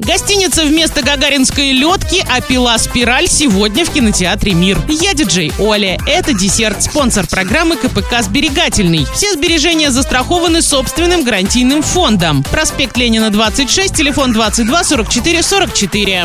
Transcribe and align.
Гостиница 0.00 0.62
вместо 0.62 1.02
гагаринской 1.02 1.72
ледки, 1.72 2.24
а 2.30 2.40
пила 2.40 2.78
спираль 2.78 3.26
сегодня 3.26 3.84
в 3.84 3.92
кинотеатре 3.92 4.52
«Мир». 4.54 4.78
Я 4.88 5.12
диджей 5.12 5.52
Оля. 5.58 5.98
Это 6.06 6.32
десерт, 6.32 6.84
спонсор 6.84 7.26
программы 7.26 7.74
КПК 7.74 8.22
«Сберегательный». 8.22 9.08
Все 9.12 9.32
сбережения 9.32 9.90
застрахованы 9.90 10.62
собственным 10.62 11.24
гарантийным 11.24 11.82
фондом. 11.82 12.44
Проспект 12.44 12.96
Ленина, 12.96 13.30
26, 13.30 13.92
телефон 13.92 14.32
22 14.32 14.84
44 14.84 15.42
44. 15.42 16.22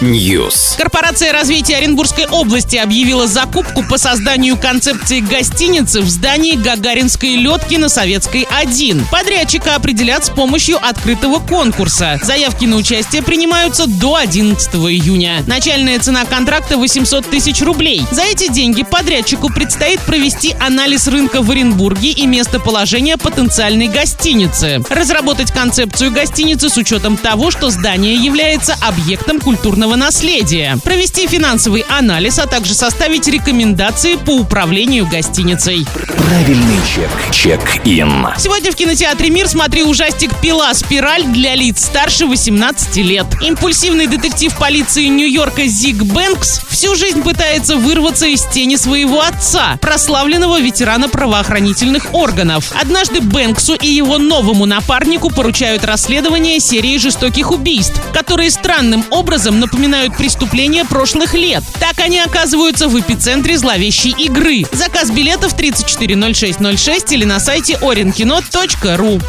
News. 0.00 0.76
Корпорация 0.76 1.32
развития 1.32 1.76
Оренбургской 1.76 2.26
области 2.26 2.74
объявила 2.74 3.28
закупку 3.28 3.84
по 3.84 3.98
созданию 3.98 4.56
концепции 4.56 5.20
гостиницы 5.20 6.00
в 6.00 6.08
здании 6.10 6.56
Гагаринской 6.56 7.36
ледки 7.36 7.76
на 7.76 7.88
Советской 7.88 8.48
1. 8.50 9.06
Подрядчика 9.12 9.76
определят 9.76 10.24
с 10.24 10.30
помощью 10.30 10.84
открытого 10.84 11.38
конкурса. 11.52 12.18
Заявки 12.22 12.64
на 12.64 12.76
участие 12.76 13.22
принимаются 13.22 13.86
до 13.86 14.16
11 14.16 14.74
июня. 14.74 15.44
Начальная 15.46 15.98
цена 15.98 16.24
контракта 16.24 16.78
800 16.78 17.28
тысяч 17.28 17.60
рублей. 17.60 18.02
За 18.10 18.22
эти 18.22 18.50
деньги 18.50 18.82
подрядчику 18.82 19.52
предстоит 19.52 20.00
провести 20.00 20.56
анализ 20.58 21.08
рынка 21.08 21.42
в 21.42 21.50
Оренбурге 21.50 22.12
и 22.12 22.26
местоположение 22.26 23.18
потенциальной 23.18 23.88
гостиницы. 23.88 24.82
Разработать 24.88 25.52
концепцию 25.52 26.10
гостиницы 26.10 26.70
с 26.70 26.78
учетом 26.78 27.18
того, 27.18 27.50
что 27.50 27.68
здание 27.68 28.14
является 28.14 28.74
объектом 28.80 29.38
культурного 29.38 29.94
наследия. 29.94 30.78
Провести 30.82 31.26
финансовый 31.26 31.82
анализ, 31.82 32.38
а 32.38 32.46
также 32.46 32.72
составить 32.72 33.28
рекомендации 33.28 34.14
по 34.14 34.30
управлению 34.30 35.06
гостиницей. 35.06 35.86
Правильный 36.16 36.78
чек. 36.94 37.10
Чек-ин. 37.30 38.28
Сегодня 38.38 38.72
в 38.72 38.74
кинотеатре 38.74 39.28
«Мир» 39.28 39.48
смотри 39.48 39.82
ужастик 39.82 40.30
«Пила. 40.40 40.72
Спираль» 40.72 41.24
для 41.24 41.41
лиц 41.50 41.84
старше 41.84 42.26
18 42.26 42.96
лет. 42.96 43.26
Импульсивный 43.42 44.06
детектив 44.06 44.56
полиции 44.56 45.06
Нью-Йорка 45.06 45.66
Зиг 45.66 45.96
Бэнкс 46.04 46.60
всю 46.68 46.94
жизнь 46.94 47.22
пытается 47.22 47.76
вырваться 47.76 48.26
из 48.26 48.44
тени 48.46 48.76
своего 48.76 49.20
отца, 49.20 49.76
прославленного 49.80 50.60
ветерана 50.60 51.08
правоохранительных 51.08 52.14
органов. 52.14 52.72
Однажды 52.80 53.20
Бэнксу 53.20 53.74
и 53.74 53.88
его 53.88 54.18
новому 54.18 54.66
напарнику 54.66 55.30
поручают 55.30 55.84
расследование 55.84 56.60
серии 56.60 56.96
жестоких 56.98 57.50
убийств, 57.50 58.00
которые 58.14 58.50
странным 58.50 59.04
образом 59.10 59.60
напоминают 59.60 60.16
преступления 60.16 60.84
прошлых 60.84 61.34
лет. 61.34 61.62
Так 61.80 61.98
они 61.98 62.20
оказываются 62.20 62.88
в 62.88 62.98
эпицентре 62.98 63.58
зловещей 63.58 64.14
игры. 64.16 64.64
Заказ 64.72 65.10
билетов 65.10 65.54
340606 65.54 67.12
или 67.12 67.24
на 67.24 67.40
сайте 67.40 67.74
orinkino.ru. 67.74 69.20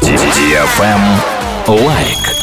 Лайк. 1.67 2.42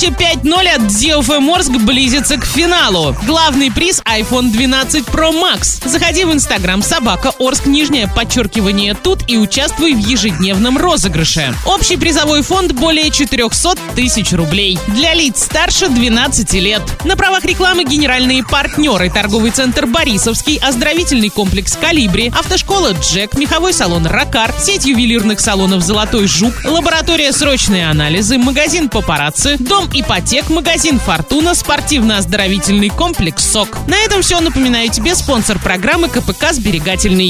Гивище 0.00 0.16
5.0 0.16 0.68
от 0.68 0.80
DFM 0.82 1.54
Орск 1.54 1.72
близится 1.72 2.38
к 2.38 2.44
финалу. 2.46 3.14
Главный 3.26 3.70
приз 3.70 4.00
iPhone 4.06 4.50
12 4.50 5.04
Pro 5.04 5.30
Max. 5.30 5.86
Заходи 5.86 6.24
в 6.24 6.32
Инстаграм 6.32 6.82
собака 6.82 7.32
Орск 7.38 7.66
нижнее 7.66 8.08
подчеркивание 8.08 8.94
тут 8.94 9.28
и 9.28 9.36
участвуй 9.36 9.92
в 9.92 9.98
ежедневном 9.98 10.78
розыгрыше. 10.78 11.54
Общий 11.66 11.98
призовой 11.98 12.42
фонд 12.42 12.72
более 12.72 13.10
400 13.10 13.76
тысяч 13.94 14.32
рублей. 14.32 14.78
Для 14.88 15.12
лиц 15.12 15.44
старше 15.44 15.88
12 15.88 16.52
лет. 16.54 16.82
На 17.04 17.16
правах 17.16 17.44
рекламы 17.44 17.84
генеральные 17.84 18.42
партнеры 18.42 19.10
торговый 19.10 19.50
центр 19.50 19.86
Борисовский, 19.86 20.56
оздоровительный 20.58 21.28
комплекс 21.28 21.76
Калибри, 21.76 22.32
автошкола 22.34 22.92
Джек, 22.92 23.34
меховой 23.34 23.74
салон 23.74 24.06
Ракар, 24.06 24.54
сеть 24.58 24.86
ювелирных 24.86 25.40
салонов 25.40 25.82
Золотой 25.82 26.26
Жук, 26.26 26.54
лаборатория 26.64 27.32
срочные 27.32 27.90
анализы, 27.90 28.38
магазин 28.38 28.88
Папарацци, 28.88 29.56
дом 29.58 29.89
ипотек, 29.94 30.48
магазин 30.50 30.98
Фортуна, 30.98 31.54
спортивно-оздоровительный 31.54 32.88
комплекс 32.88 33.44
СОК. 33.44 33.78
На 33.86 33.96
этом 33.98 34.22
все. 34.22 34.40
Напоминаю 34.40 34.90
тебе 34.90 35.14
спонсор 35.14 35.58
программы 35.58 36.08
КПК 36.08 36.52
«Сберегательный». 36.52 37.28